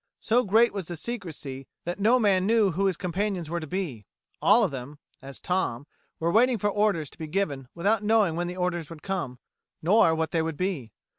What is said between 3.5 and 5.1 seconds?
were to be. All of them,